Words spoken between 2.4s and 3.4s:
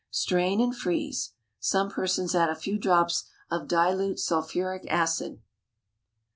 a few drops